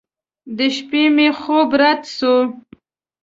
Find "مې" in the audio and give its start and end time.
1.15-1.27